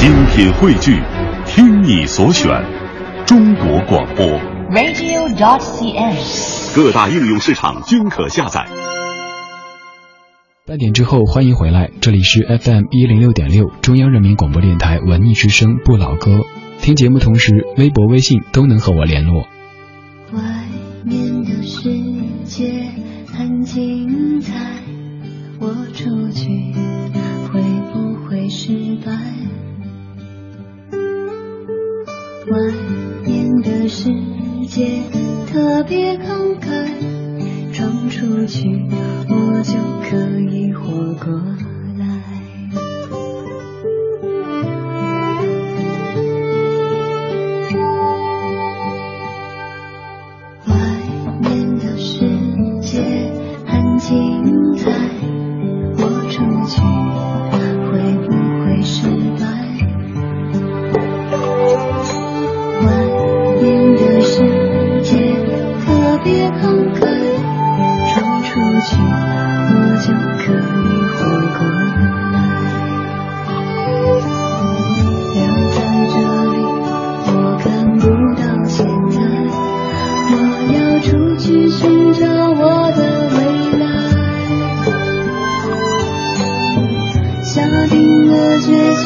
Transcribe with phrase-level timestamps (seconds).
[0.00, 0.98] 精品汇聚，
[1.44, 2.48] 听你所选，
[3.26, 4.24] 中国广播。
[4.70, 6.74] radio.dot.cn，。
[6.74, 8.66] 各大应用市场均可下载。
[10.66, 16.46] 半点之后，欢迎回来，这里是 FM 一零六点六，中央人民广播电台文艺之声不老歌。
[16.80, 19.42] 听节目同时，微博、微信都能和我联络。
[20.32, 20.40] 外
[21.04, 21.92] 面的世
[22.46, 22.86] 界
[23.26, 24.54] 很精彩，
[25.58, 26.72] 我出去
[27.52, 27.60] 会
[27.92, 29.12] 不会失败？
[32.50, 32.58] 外
[33.24, 34.10] 面的世
[34.68, 35.00] 界
[35.46, 38.84] 特别慷慨，闯出去
[39.28, 39.74] 我就
[40.10, 41.69] 可以活过。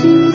[0.05, 0.34] 决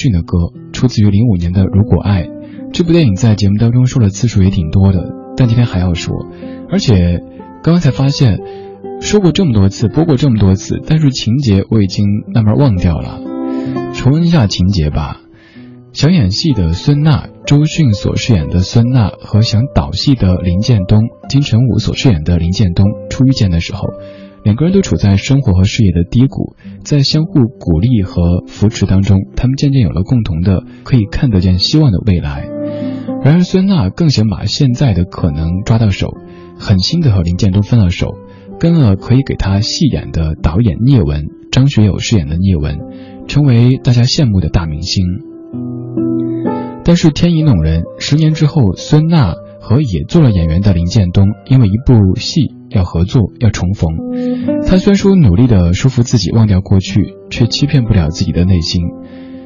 [0.00, 0.38] 迅的歌
[0.72, 2.24] 出自于零五年的《如果爱》。
[2.72, 6.14] 这部电影在节目当中说的次数也挺多的，但今天还要说。
[6.70, 7.18] 而且
[7.62, 8.38] 刚刚才发现，
[9.00, 13.20] 说过这么多次，播过这么多次，但是情节我已经慢慢忘掉了。
[13.92, 15.20] 重温一下情节吧。
[15.92, 23.88] 想演戏的孙娜，周迅所饰演的孙娜和想导戏的林建东，金城武所饰演的林建东初遇见的时候，
[24.42, 32.48] 两个人都处在生活和事业的低谷，在相互鼓励和扶持当中，他们渐渐有了共同的可以看得见希望的未来。
[33.22, 36.08] 然而，孙娜更想把现在的可能抓到手，
[36.58, 38.08] 狠心的和林建东分了手，
[38.58, 42.78] 跟了可以给他戏演的导演聂文，张学友饰演的聂文，
[43.28, 45.04] 成为大家羡慕的大明星。
[46.82, 53.90] 但是天意弄人，十年之后，孙娜和也做了演员的林建东，因为一部戏要合作，要重逢。
[54.66, 58.82] 他虽然说努力的说服自己忘掉过去，却欺骗不了自己的内心。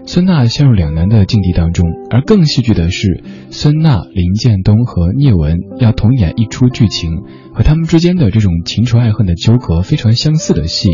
[0.06, 7.22] 孙娜陷入两难的境地当中，而更戏剧的是，孙娜、林建东和聂文要同演一出剧情，
[7.54, 10.90] 和他们之间的这种情仇爱恨的纠葛非常相似的戏。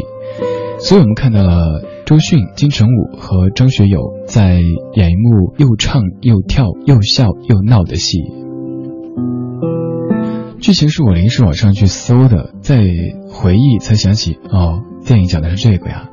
[0.78, 4.60] 所以我们看到了周迅、金城武和张学友在
[4.94, 8.18] 演一幕又唱又跳又笑又闹的戏。
[10.60, 12.84] 剧情是我临时网上去搜的，在
[13.30, 16.10] 回忆才想起，哦，电影讲的是这个呀。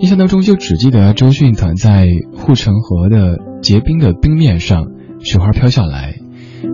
[0.00, 4.86] 印象当中就只记得周迅躺在护城河的结冰的冰面上，
[5.20, 6.16] 雪花飘下来，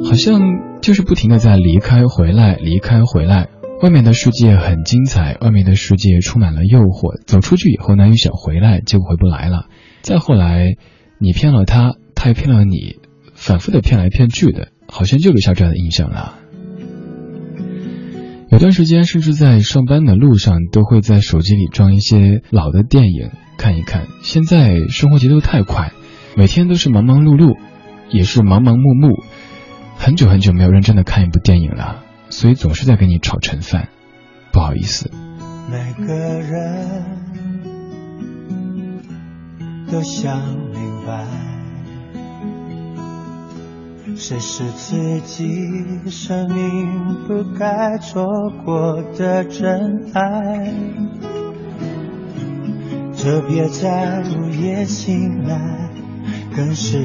[0.05, 0.41] 好像
[0.81, 3.49] 就是不停的在离开回来，离开回来。
[3.83, 9.67] 外面的世界很精彩，外面的世界充满了诱惑，走出去以后呢，又想回来，结果回不来了。
[10.01, 10.77] 再后来，
[11.19, 12.97] 你骗了他，他也骗了你，
[13.35, 16.39] 反复的骗来骗去的，好像就留下这样的印象了。
[18.51, 24.07] 有段时间，甚至在上班的路上，都会在手机里装一些老的电影看一看。
[24.23, 25.93] 现在生活节奏太快，
[26.37, 27.57] 每天都是忙忙碌碌，
[28.11, 29.25] 也是忙忙碌碌，
[29.97, 33.89] 很久很久没有认真的看一部电影了，所以总是在给你炒陈饭，
[34.53, 35.11] 不好意思。
[35.71, 37.05] 每个人
[39.91, 40.39] 都想
[40.71, 41.54] 明白。
[44.17, 45.45] 谁是自己
[46.09, 48.25] 生命不该错
[48.65, 50.73] 过的真爱？
[53.13, 55.91] 就别在午夜醒来，
[56.55, 56.99] 更是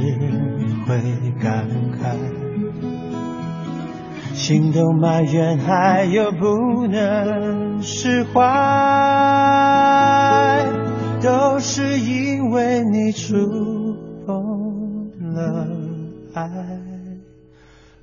[0.87, 1.01] 会
[1.41, 1.67] 感
[1.99, 2.15] 慨。
[4.33, 8.39] 心动埋怨，还有不能释怀，
[11.21, 13.35] 都是因为你触
[14.25, 15.67] 碰了
[16.33, 16.88] 爱。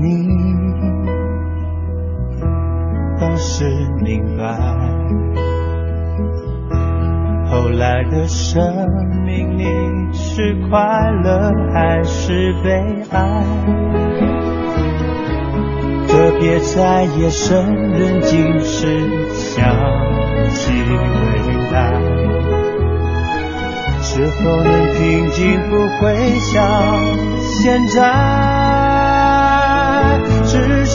[0.00, 0.28] 你
[3.20, 3.64] 当时
[4.02, 4.44] 明白，
[7.50, 8.62] 后来的生
[9.24, 9.64] 命你
[10.12, 12.70] 是快乐还是悲
[13.10, 13.42] 哀？
[16.06, 18.86] 特别在夜深人静时
[19.32, 19.68] 想
[20.50, 21.36] 起未
[21.72, 21.92] 来，
[24.02, 25.60] 是否能平静？
[25.68, 26.56] 不会像
[27.62, 29.07] 现在。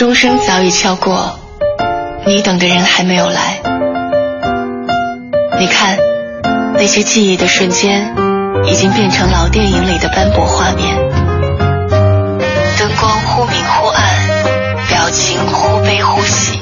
[0.00, 1.38] 钟声早已敲过，
[2.24, 3.60] 你等的人还没有来。
[5.58, 5.98] 你看，
[6.72, 8.14] 那些记忆的瞬间，
[8.64, 10.96] 已经变成老电影里的斑驳画面。
[12.78, 14.02] 灯光忽明忽暗，
[14.88, 16.58] 表情忽悲忽喜，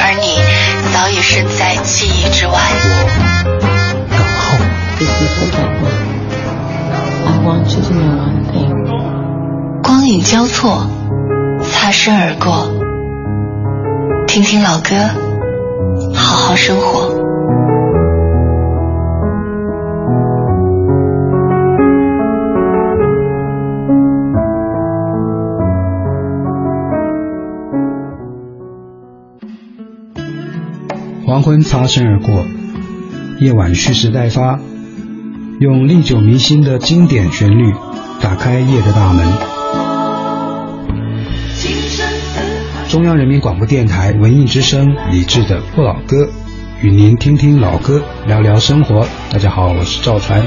[0.00, 0.36] 而你
[0.92, 2.54] 早已身在记忆之外。
[9.84, 10.84] 光影交错。
[11.86, 12.66] 擦身而过，
[14.26, 14.96] 听听老歌，
[16.16, 17.14] 好好生活。
[31.24, 32.44] 黄昏擦身而过，
[33.38, 34.58] 夜晚蓄势待发，
[35.60, 37.72] 用历久弥新的经典旋律
[38.20, 39.55] 打开夜的大门。
[42.88, 46.28] 中央人民广播电台文艺之声，李志的不老歌，
[46.82, 49.04] 与您听听老歌，聊聊生活。
[49.30, 50.40] 大家好，我是赵传。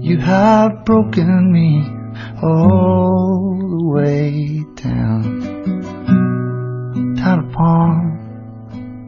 [0.00, 1.90] You have broken me
[2.40, 5.22] all the way down,
[7.16, 8.16] down upon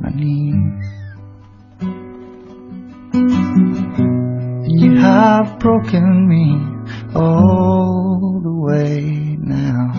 [0.03, 0.53] my knees.
[4.69, 6.61] You have broken me
[7.15, 8.32] all
[8.73, 9.93] the way now.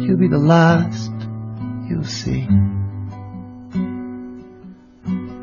[0.00, 1.12] You'll be the last
[1.88, 2.46] you'll see.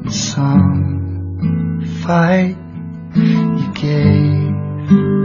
[0.02, 2.58] And some fight
[3.16, 5.25] you gave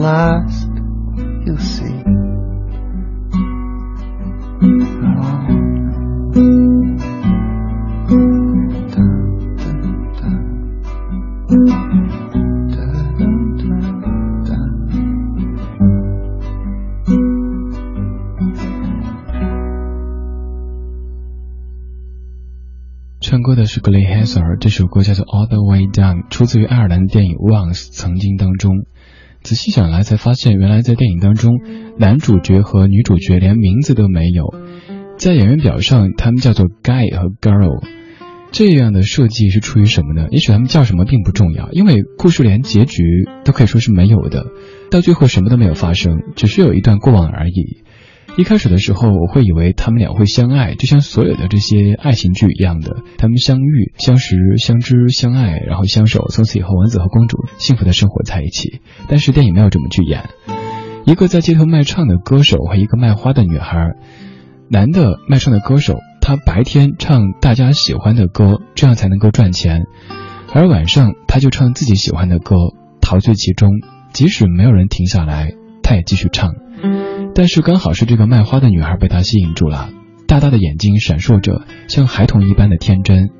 [0.00, 0.66] last
[1.44, 2.00] you'll see
[23.20, 28.86] 唱歌的是格雷·海瑟尔，这首歌叫做《All the Way Down》，出自于爱尔兰电影《Once》曾经当中。
[29.42, 31.60] 仔细想来，才发现原来在电影当中，
[31.98, 34.54] 男主角和女主角连名字都没有，
[35.16, 37.84] 在演员表上他们叫做 Guy 和 Girl。
[38.52, 40.26] 这样的设计是出于什么呢？
[40.30, 43.02] 也许他们叫什么并不重要，因为故事连结局
[43.44, 44.46] 都可以说是没有的，
[44.90, 47.84] 到最后什么都没有发生，只是有一段过往而已。
[48.36, 58.80] 一开始的时候，我会以为他们俩会相爱，就像所有的这些爱情剧一样的，他们相遇、相识、相知、相爱，然后相守，从此以后王子和公主幸福的生活在一起。
[59.08, 60.30] 但是电影没有这么去演，
[61.04, 63.90] 一个在街头卖唱的歌手和一个卖花的女孩，
[64.70, 69.82] 男的卖唱的歌手，他白天唱大家喜欢的歌，这样才能够赚钱，
[70.54, 72.56] 而晚上他就唱自己喜欢的歌，
[73.02, 73.80] 陶醉其中，
[74.14, 76.54] 即使没有人停下来，他也继续唱。
[77.34, 79.90] 但是刚好是这个卖花的女孩被他吸引住了，
[80.26, 83.30] 大大的眼睛闪烁着像孩童一般的天真。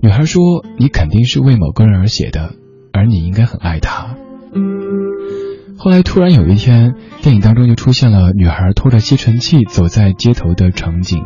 [0.00, 2.54] 女孩说：“你肯定是为某个人而写的，
[2.92, 4.16] 而你应该很爱他。”
[5.76, 11.22] 后来突然有一天，电影当中就出现了女孩拖着吸尘器走在街头的场景，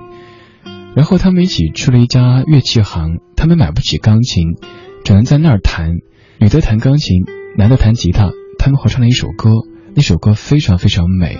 [0.95, 4.57] 然后他们一起去了一家乐器行，他们买不起钢琴，
[5.04, 5.99] 只能在那儿弹。
[6.38, 7.23] 女的弹钢琴，
[7.57, 9.50] 男的弹吉他，他们合唱了一首歌，
[9.95, 11.38] 那首歌非常非常美。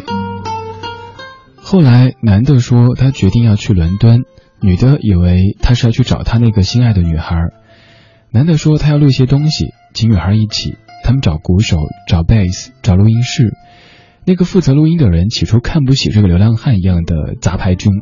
[1.71, 4.25] 后来，男的说他决定要去伦敦，
[4.61, 7.37] 女的以为他是要去找他那个心爱的女孩。
[8.33, 10.79] 男的说他要录一些东西，请女孩一起。
[11.05, 13.53] 他们找鼓手，找贝斯，找录音室。
[14.25, 17.93] 那个负责录音的人起初看不起这个流浪汉一样的杂牌军，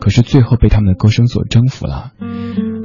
[0.00, 2.12] 可是最后被他们的歌声所征服了。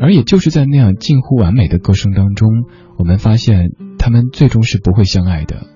[0.02, 2.50] 而也就是在那样近乎完美的歌声当中，
[2.98, 5.68] 我们发现他们最终是不会相爱的。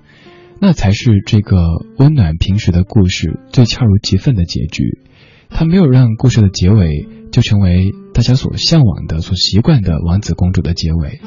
[0.59, 1.57] 那才是这个
[1.97, 5.01] 温暖平实的故事最恰如其分的结局。
[5.49, 11.21] 他没有让故事的结尾就成为大家所向往的、所习惯的王子公主的结尾。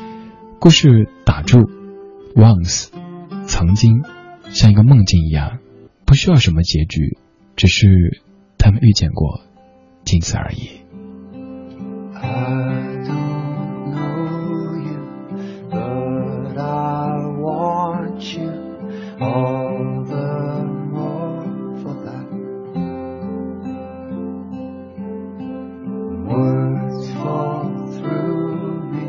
[0.59, 1.71] 故事打住
[2.35, 2.89] ，once
[3.47, 4.03] 曾经，
[4.51, 5.59] 像一个梦境一样，
[6.05, 7.17] 不需要什么结局，
[7.57, 8.21] 只是
[8.59, 9.41] 他们遇见过，
[10.05, 10.81] 仅此而已。
[19.21, 22.29] all the more for that.
[26.27, 29.07] Words fall through me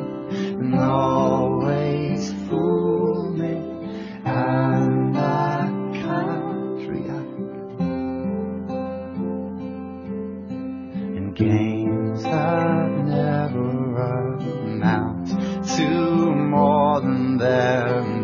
[0.60, 3.56] and always fool me,
[4.26, 7.80] and I can't react.
[11.16, 15.30] In games that never amount
[15.78, 15.90] to
[16.36, 18.21] more than them.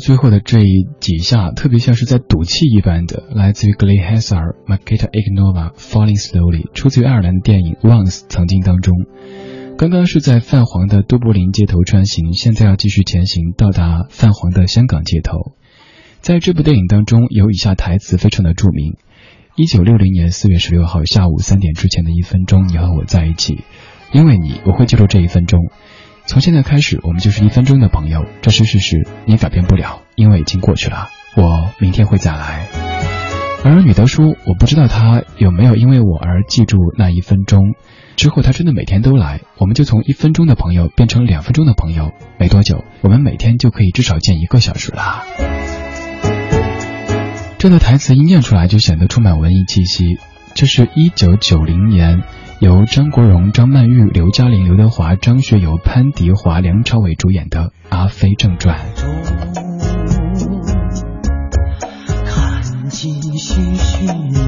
[0.00, 8.96] 最后的这一几下，特别像是在赌气一般的，来自于 Glee Hazard、Makita Ignova、Falling Slowly，出自于爱尔兰的电影 Once 曾经当中。
[9.78, 15.54] 刚刚是在泛黄的都柏林街头穿行，现在要继续前行，到达泛黄的香港街头。
[16.20, 18.96] 在这部电影当中，有以下台词非常的著名：
[19.56, 23.64] 一九六零年四月十六号下午三点之前的一分钟，你和我在一起，
[24.12, 25.70] 因为你，我会记住这一分钟。
[26.30, 28.24] 从现在开始，我们就是一分钟的朋友。
[28.40, 31.08] 这是事实，你改变不了，因为已经过去了。
[31.36, 32.68] 我明天会再来。
[33.64, 37.74] 而女的说：“我不知道他有没有因为我而记住那一分钟。
[38.14, 42.12] 之后他真的每天都来，我们就从一分钟的朋友变成两分钟的朋友。
[42.38, 45.24] 没多久，我们每天就可以至少见一个小时了。”
[47.58, 50.20] 这段台词一念出来就显得充满文艺气息。
[50.54, 52.22] 这是一九九零年。
[52.60, 58.78] 由张国荣、张曼玉、刘嘉玲、刘德华、张学友、潘迪华、梁朝伟主演的《阿飞正传》。
[62.26, 64.38] 看尽寻寻觅觅，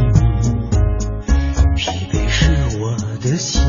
[1.74, 3.62] 疲惫是我的心，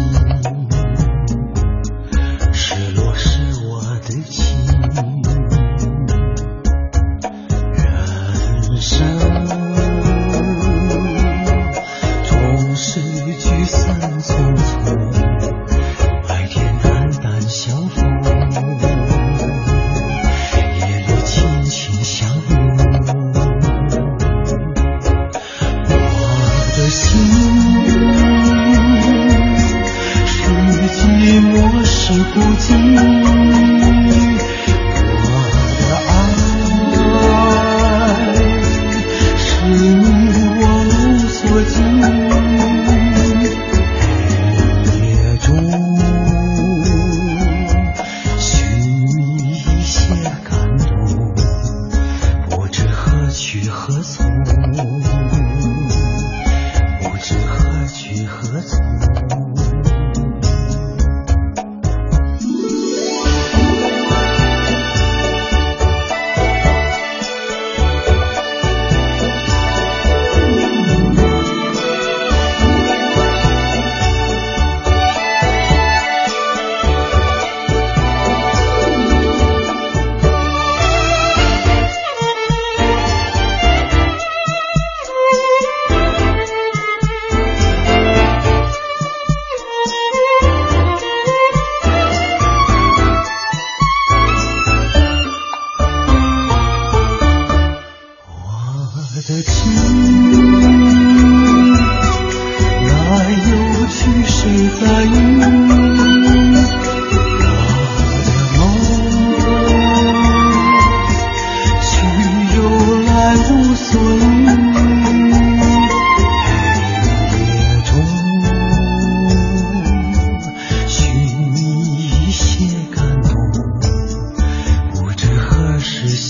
[32.05, 33.32] 是孤寂。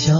[0.03, 0.11] 最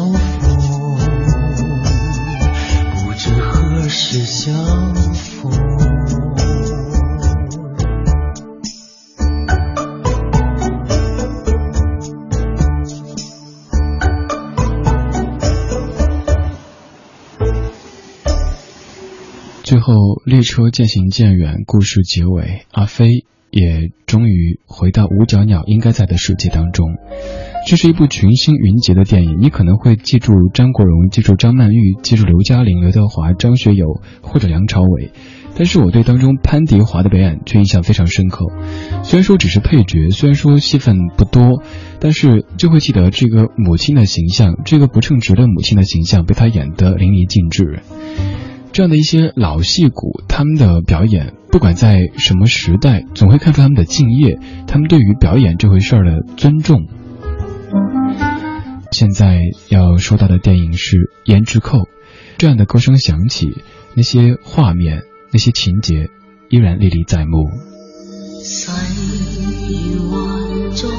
[19.80, 26.96] 后，列车渐行渐远，故事结尾，阿飞也终于回到五角鸟应该在的世界当中。
[27.65, 35.12] 这是一部群星云集的电影，你可能会记住张国荣，记住张曼玉，记住刘嘉玲、刘德华、张学友或者梁朝伟，
[35.56, 38.45] 但是我对当中潘迪华的表演却印象非常深刻。
[39.04, 41.63] 虽然说只是配角，虽然说戏份不多，
[41.99, 47.82] 但是就会记得这个母亲的形象，这个不称职的母亲的形象被他演得淋漓尽致。
[48.73, 56.88] 这样的一些老戏骨，他们的表演，不管在什么时代，总会看出他们的敬业，他们对于表演这回事儿的尊重。
[58.91, 61.79] 现在要说到的电影是《胭脂扣》，
[62.38, 63.63] 这样的歌声响起，
[63.95, 66.09] 那些画面、那些情节
[66.49, 67.49] 依然历历在目。
[68.43, 68.69] 细
[69.97, 70.91] 幻中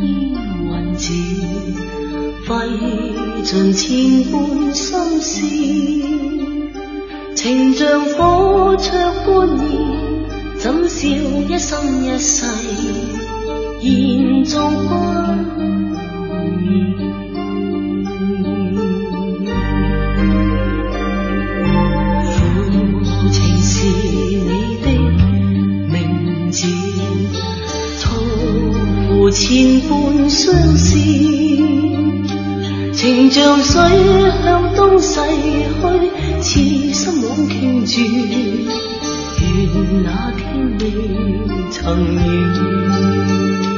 [0.00, 0.08] 烟
[0.64, 1.12] 云字，
[2.46, 2.54] 费
[3.42, 5.40] 尽千般心思。
[7.34, 8.92] 情像火灼
[9.24, 9.62] 般热，
[10.58, 12.44] 怎笑一生一世，
[13.82, 14.94] 延续不
[16.60, 16.62] 灭。
[22.30, 22.32] 父
[23.30, 24.50] 情是你
[24.82, 24.86] 的
[25.90, 25.98] 名
[26.52, 26.56] 字，
[27.98, 28.00] 错
[29.08, 29.90] 付千般
[30.30, 30.96] 相思，
[32.92, 33.82] 情像水
[34.44, 35.72] 向东逝去。
[36.42, 38.00] 痴心枉倾注，
[39.40, 40.42] 愿那天
[40.80, 40.82] 未
[41.70, 41.80] 曾
[42.14, 43.71] 远。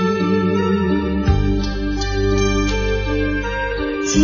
[4.14, 4.20] 只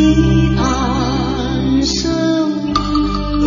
[0.55, 2.13] 盼相
[3.41, 3.43] 依，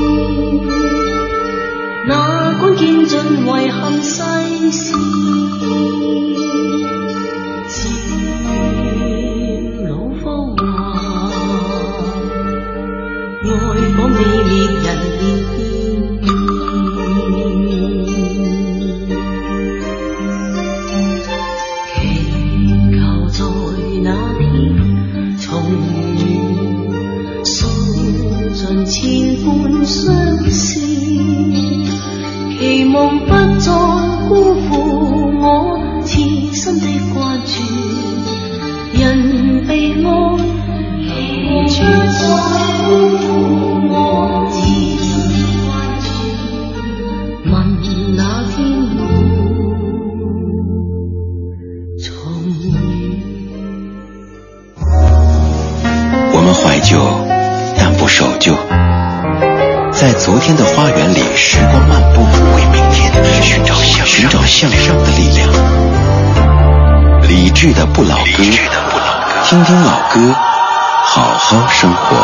[2.05, 4.21] 哪管见尽遗憾世
[4.73, 4.93] 事。
[60.75, 62.21] 花园里时光漫步
[62.55, 63.75] 为明天寻找
[64.43, 65.47] 向上的力量
[67.29, 68.43] 理智的不老歌
[69.45, 70.33] 听听老歌，
[71.05, 72.17] 好好生活。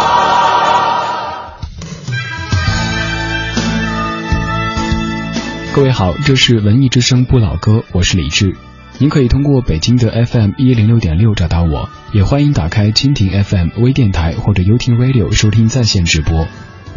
[5.74, 8.56] 各位好，这是文艺之声不老歌，我是李志。
[8.98, 16.48] 您可以通过北京的 FM 一零六点六找到我，也欢迎打开蜻蜓 FM 微电台或者优听 Radio 收听在线直播。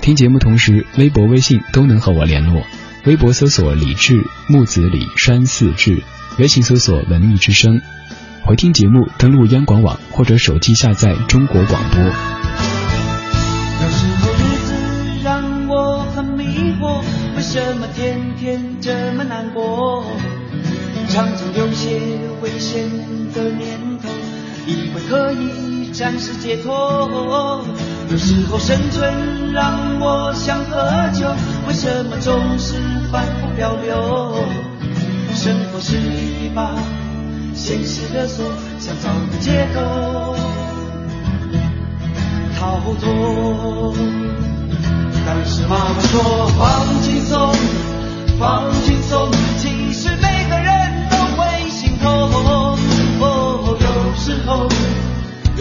[0.02, 2.64] 听节目同时，微博、微信都能和我联络。
[3.04, 6.02] 微博搜索李志木子李山寺志，
[6.40, 7.80] 微信搜索文艺之声。
[8.42, 12.02] 回听节目，登录央广网或者手机下载中国广播。
[12.02, 12.10] 有
[13.90, 14.74] 时候日子
[15.22, 17.04] 让我很迷惑，
[17.36, 20.04] 为什么天天这么难过？
[21.10, 22.00] 常常有些
[22.40, 22.90] 危险
[23.32, 24.08] 的念头，
[24.66, 27.64] 以为可以暂时解脱。
[28.10, 31.26] 有时候生存让我想喝酒，
[31.66, 32.74] 为什么总是
[33.10, 34.34] 反复漂流？
[35.34, 36.70] 生活是一把
[37.54, 38.44] 现实的锁，
[38.78, 40.36] 想找个借口
[42.58, 43.94] 逃脱。
[45.24, 47.54] 但是妈妈说放轻松，
[48.38, 52.10] 放轻松，其实每个人都会心痛。
[53.24, 53.86] 哦，有
[54.16, 54.68] 时候，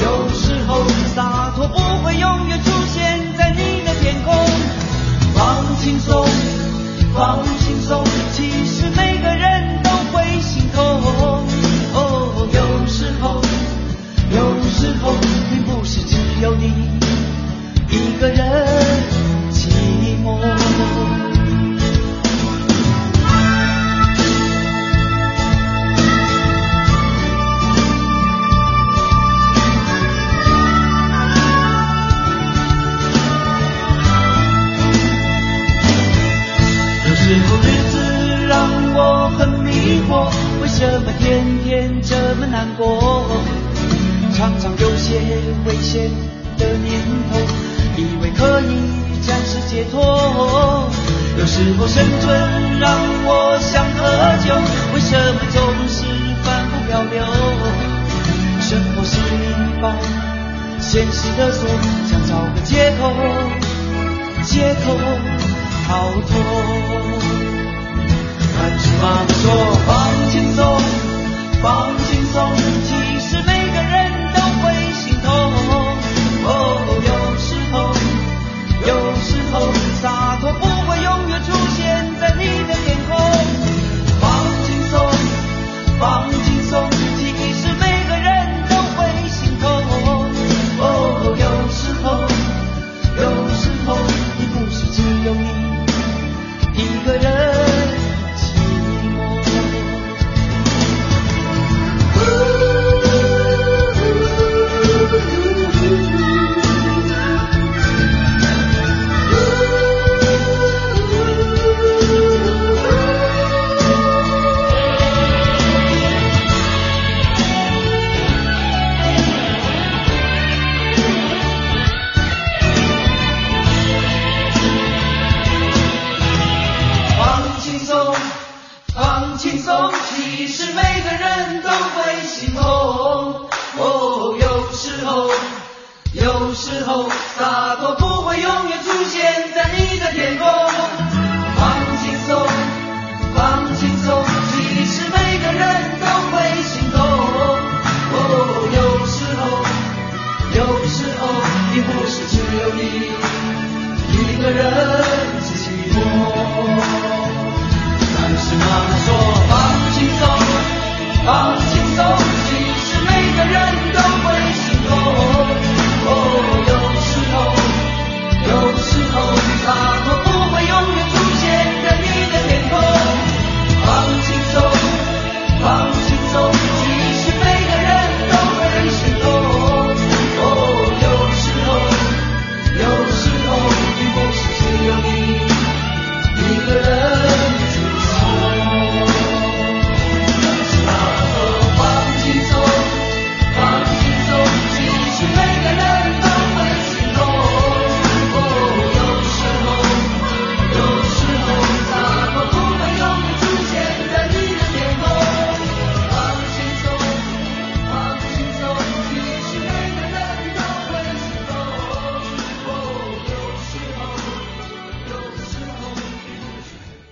[0.04, 0.84] 有时候
[1.16, 4.34] 洒脱不会永远出现在你的天空。
[5.34, 6.26] 放轻松，
[7.14, 8.04] 放轻松，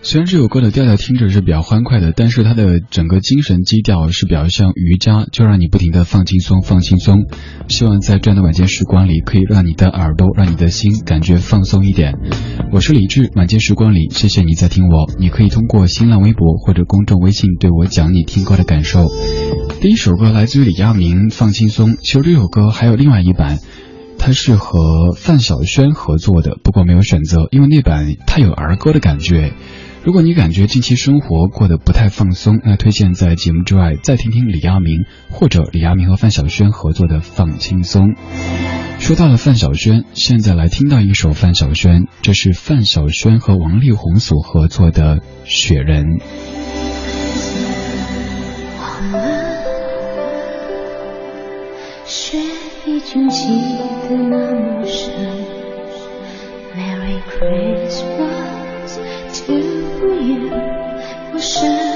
[0.10, 7.28] 虽然这首歌的调调听着是比较欢快的，但是它的整个精神基调是比较像瑜伽，就让你不停的放轻松，放轻松。
[7.68, 12.16] 希望在这样的晚间时光里，可以让你的耳朵，让你的心感觉放松一点。
[12.72, 15.06] 我是李志，晚间时光里，谢谢你在听我。
[15.20, 19.06] 你可以通过新浪微博或者公众微信对我讲你听歌的感受。
[19.80, 21.92] 第一首歌来自于李亚明，《放轻松》。
[22.02, 23.60] 其实这首歌还有另外一版。
[24.22, 29.54] 它是和范晓萱合作的，不过没有选择，因为那版太有儿歌的感觉。
[30.02, 38.08] 如果你感觉近期生活过得不太放松，那推荐在节目之外再听听李亚明或者李亚明和范晓萱合作的《放轻松》。
[39.00, 46.06] 说到了范晓萱，现在来听到一首范晓萱，这是范晓萱和王力宏所合作的《雪人》。
[52.86, 53.48] 已经记
[54.10, 55.12] 得那么深。
[56.76, 58.29] Merry Christmas
[61.60, 61.89] 深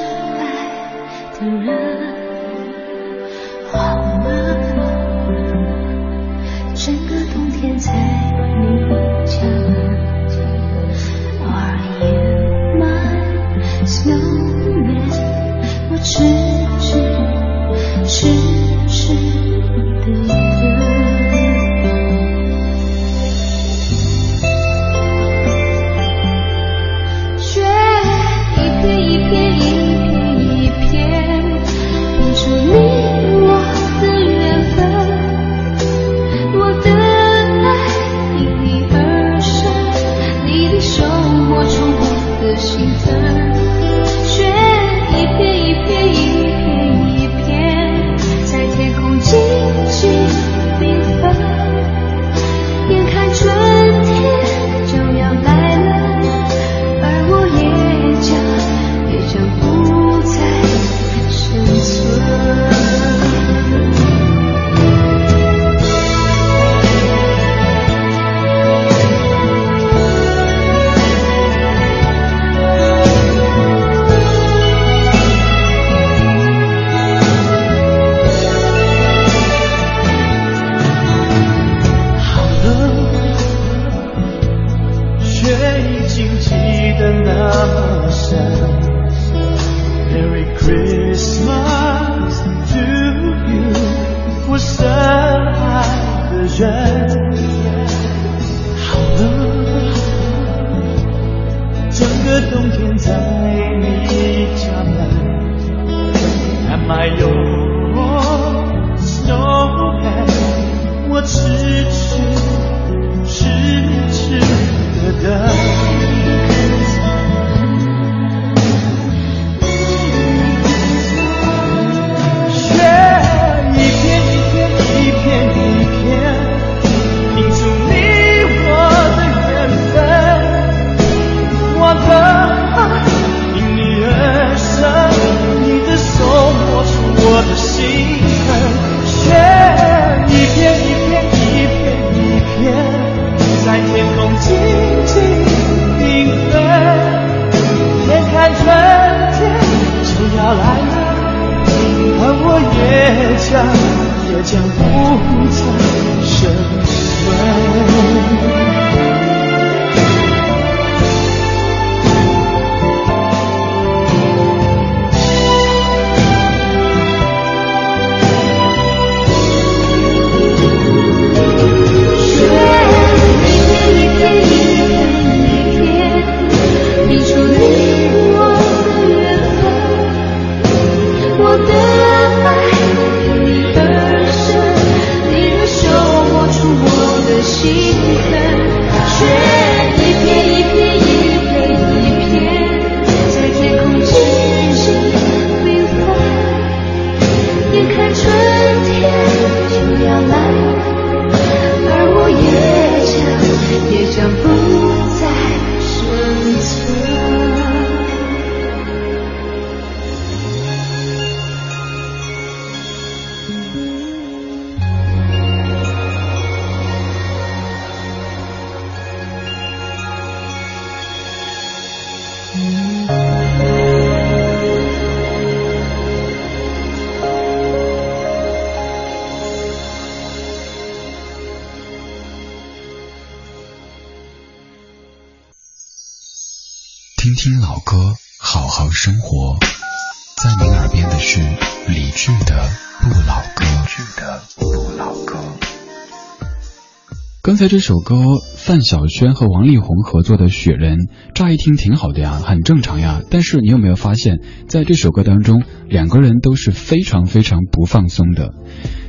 [247.63, 250.97] 才这首歌，范晓萱和王力宏合作的《雪人》，
[251.33, 253.21] 乍一听挺好的呀，很正常呀。
[253.29, 258.53] 但是你有没有发现，在这首歌当中，两个人都是非常非常不放松的。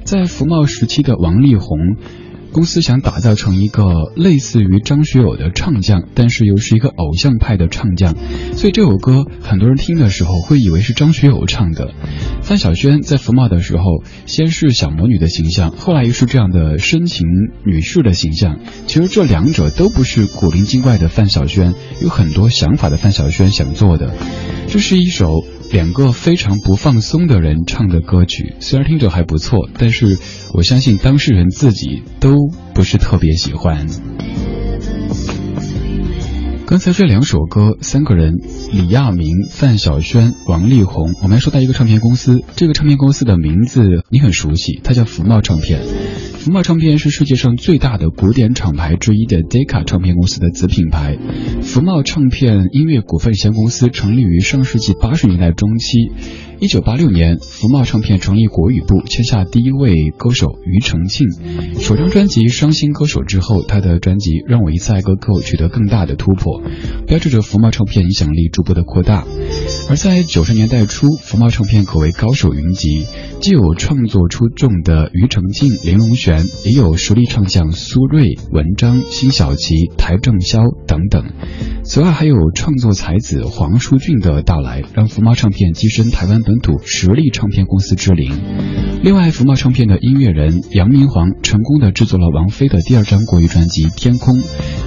[0.05, 1.97] 在福茂时期的王力宏。
[2.55, 8.15] 公司想打造成一个类似于张学友的唱将，但是又是一个偶像派的唱将，
[8.55, 11.91] 所以这首歌很多人听的时候会以为是张学友唱的。
[12.43, 13.83] 范晓萱在福茂的时候，
[14.27, 17.27] 先是小魔女的形象，后来又是这样的深情
[17.67, 18.61] 女士的形象。
[18.87, 24.15] 其实这两者都不是古灵精怪的范晓萱，有很多想法的范晓萱想做的。
[24.69, 30.19] 这是一首两个非常不放松的人唱的歌曲，虽然听着还不错，但是
[30.53, 33.87] 我相信当事人自己都不是特别喜欢。
[36.67, 38.39] 刚才这两首歌，三个人，
[38.73, 45.83] 李亚明、范晓萱、王力宏，我们说到一个唱片公司，这个唱片公司的名字你很熟悉，它叫福茂唱片。
[46.39, 51.19] 福茂唱片是世界上最大的古典厂牌之一的 Decca 唱片公司的子品牌。
[51.61, 56.13] 福茂唱片音乐股份有限公司成立于上世纪八十年代中期。
[56.65, 61.29] 一九八六年，福茂唱片成立国语部，签下第一位歌手庾澄庆。
[61.79, 66.63] 首张专辑《伤心歌手》之后，他的专辑《让我一次爱个够》取得更大的突破，
[67.07, 69.27] 标志着福茂唱片影响力逐步的扩大。
[69.91, 73.05] 而在九十年代初，福茂唱片可谓高手云集，
[73.43, 81.27] 既有创作出众的庾澄庆、林隆璇，也有实力唱将苏芮、文章、辛晓琪、邰正宵等等。
[81.85, 88.31] 此外，还有创作才子黄舒骏的到来，让福茂唱片跻身台湾本本土实力唱片公司之灵。
[89.03, 94.37] 另外，福茂唱片的音乐人杨明煌成功的制作了王菲的第二张国语专辑《天空》，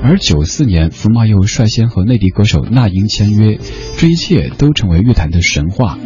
[0.01, 3.59] 而九四年，福茂又率先和内地歌手那英签约，
[3.97, 5.97] 这一切都成为乐坛的神话。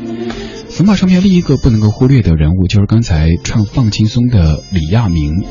[0.72, 5.44] 福茂唱片另一个不能够忽略的人物，就是刚才唱《放轻松》的李亚明。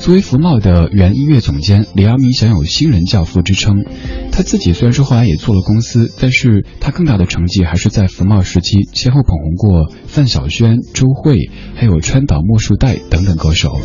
[0.00, 3.86] 作为福茂的原音乐总监，李亚明享有“新人教父”之称。
[4.30, 13.78] 他自己虽然说后来也做了公司，但是他更大的成绩还是在福茂时期先后捧红过范晓萱、周蕙，还有川岛茉树代等等歌手。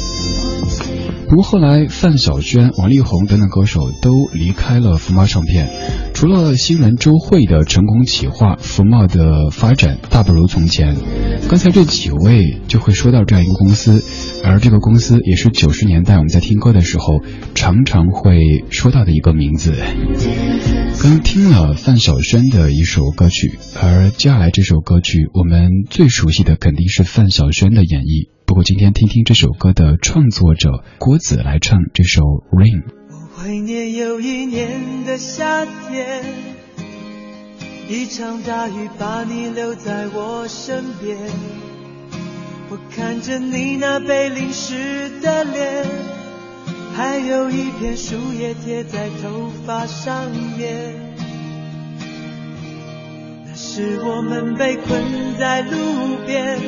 [1.30, 5.70] 不过后来，范晓萱、王力宏等等歌手都离开了福茂唱片，
[6.22, 10.96] 除了新闻周会的成功企划，福茂的发展大不如从前。
[11.50, 14.04] 刚才这几位就会说到这样一个公司，
[14.46, 17.22] 而这个公司也是九十年代我们在听歌的时候
[17.56, 18.38] 常常会
[18.70, 19.74] 说到的一个名字。
[21.02, 28.30] 刚听了范晓萱的一首歌曲，而接下来这首歌曲我们最熟悉的肯定是范晓萱的演绎。
[28.46, 32.84] 不过今天听听这首歌的创作者郭子来唱这首《Rain》。
[33.42, 36.24] 我怀念有一年的夏天，
[37.90, 41.18] 一场大雨把你留在我身边。
[42.70, 45.84] 我看着你那被淋湿的脸，
[46.96, 50.94] 还有一片树叶贴在头发上面。
[53.48, 55.02] 那时我们被困
[55.40, 56.60] 在路边。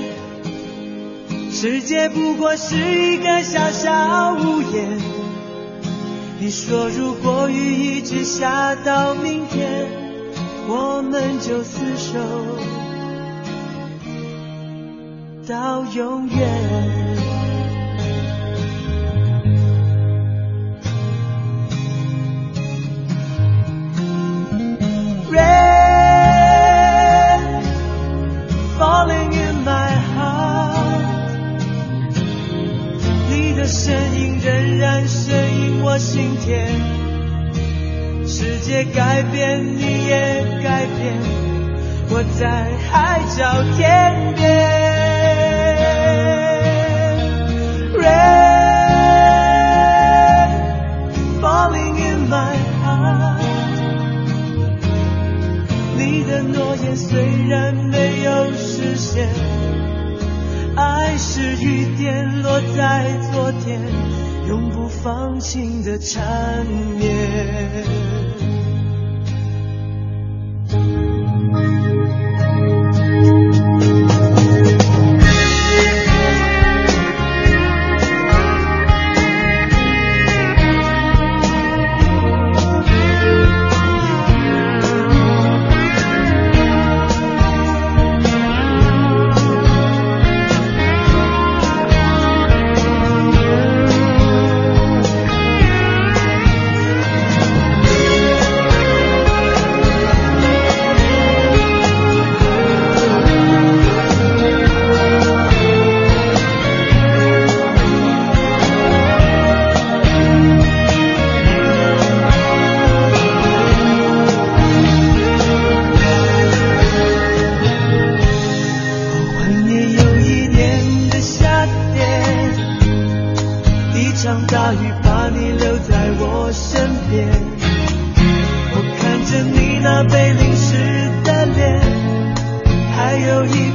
[1.52, 5.24] 世界不过是一个小小屋檐。
[6.44, 9.88] 你说如果雨一直下到明天，
[10.68, 12.20] 我们就厮守
[15.48, 16.36] 到永远。
[25.32, 26.04] Rain
[28.78, 31.06] falling in my heart，
[33.30, 36.68] 你的身影仍然声音我心田。
[38.28, 41.18] 世界改变，你也改变，
[42.10, 44.44] 我在海角天边。
[47.96, 48.44] Rain
[51.40, 53.40] falling in my heart。
[55.96, 59.30] 你的诺言虽然没有实现，
[60.76, 63.80] 爱是雨点落在昨天，
[64.48, 68.23] 永不放晴的缠绵。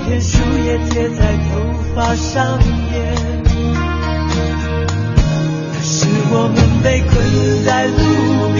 [0.08, 1.60] 片树叶贴在头
[1.94, 2.66] 发上面。
[5.70, 7.14] 可是我们被困
[7.66, 7.94] 在路
[8.54, 8.58] 边，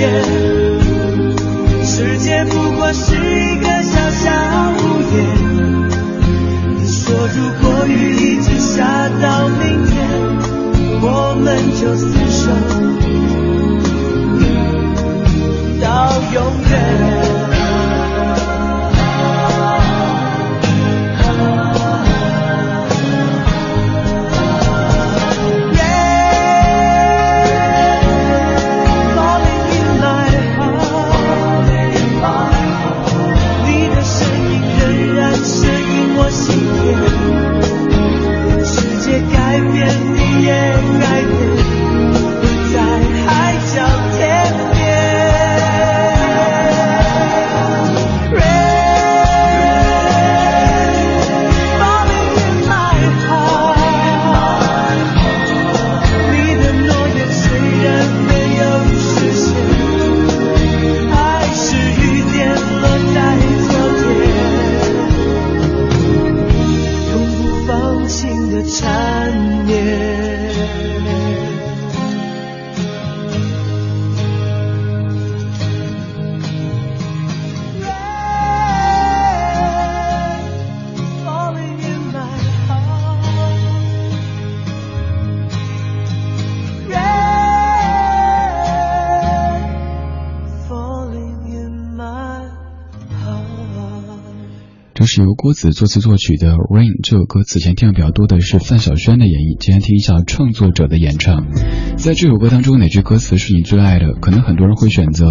[1.83, 4.31] 世界不过是一个小小
[4.77, 4.83] 屋
[5.15, 5.17] 檐。
[6.77, 9.97] 你说如果雨一直下到明天，
[11.01, 11.07] 我
[11.43, 11.47] 们
[11.81, 12.45] 就厮守
[15.81, 15.87] 到
[16.35, 16.37] 永
[16.71, 17.08] 远。
[95.09, 101.47] 是由郭子作词作曲的《Rain》这首歌，此前听的比较多的是范晓萱的演绎，今天听一下创作者的演唱。
[101.97, 104.13] 在这首歌当中，哪句歌词是你最爱的？
[104.21, 105.25] 可能很多人会选择。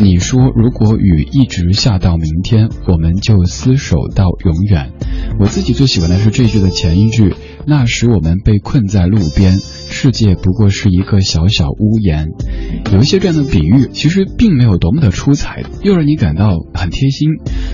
[0.00, 4.92] 你说，如果雨一直下到明天，我们就厮守到永远。
[5.38, 7.34] 我自己最喜欢的是这句的前一句，
[7.66, 12.28] 那时我们被困在路边，世界不过是一个小小屋檐。
[12.92, 17.28] 有一些这样的比喻，其实并没有多么的出彩，又让你感到很贴心。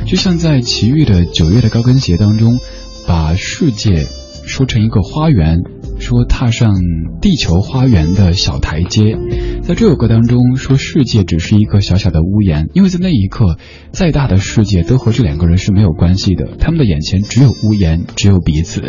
[0.06, 2.58] 就像在齐豫的《九月的高跟鞋》当中，
[3.06, 4.06] 把世界
[4.44, 5.60] 说成一个花园，
[6.00, 6.74] 说踏上
[7.20, 9.16] 地球花园的小台阶。
[9.62, 13.58] 在这首歌当中，说世界只是一个小小的屋檐，因为在那一刻，
[13.92, 18.82] 再大的世界都和这两个人是没有关系的，他们的眼前只有屋檐，只有彼此。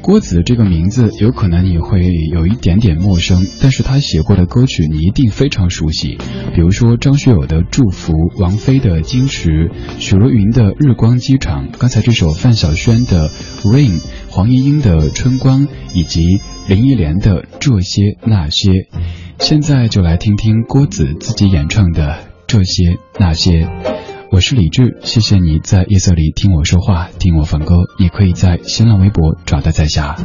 [0.00, 2.00] 郭子这个名字有可能你会
[2.32, 6.16] 有一点点陌生，但是他写过的歌曲你一定非常熟悉，
[6.54, 9.50] 比如说张学友的《祝福》，王菲的《矜持》，
[9.98, 13.28] 许茹芸的《日光机场》，刚才这首范晓萱的
[13.62, 14.00] 《Rain》，
[14.30, 18.70] 黄莺莺的《春光》，以及林忆莲的《这些那些》。
[19.38, 22.10] 现在就来听听郭子自己演唱的
[22.46, 23.66] 《这些那些》。
[24.30, 27.74] 我是李志，谢谢你在夜色里听我说话，听我放歌。
[27.98, 30.16] 也可以在新浪微博找到在下。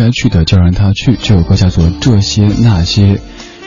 [0.00, 1.14] 该去的就让他去。
[1.20, 3.16] 这首歌叫做《这些那些》。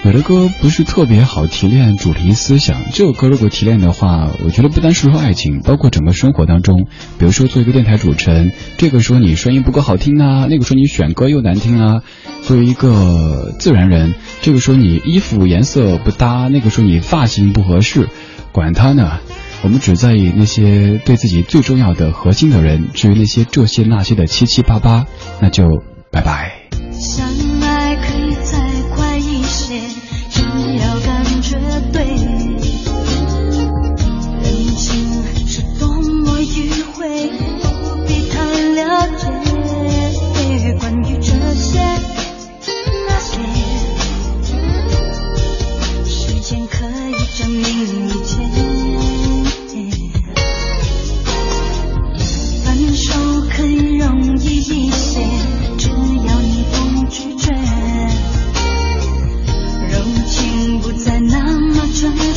[0.03, 6.87] 有的歌不是特别好提炼主题思想，这首歌如果提炼的话，我觉得不单是说爱情，包括整个生活当中。
[7.19, 12.01] 比如说，做一个电台主持人，这个说你声音不够好听啊，那个说你选歌又难听啊。
[12.41, 18.09] 作为一个自然人，这个说你衣服颜色不搭，那个说你发型不合适，
[18.51, 19.19] 管他呢，
[19.63, 22.89] 我们只在意那些对自己最重要的核心的人。
[22.93, 25.05] 至于那些这些那些的七七八八，
[25.39, 25.81] 那就
[26.13, 27.52] 拜拜。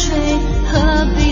[0.06, 0.38] 吹
[0.72, 1.25] 何必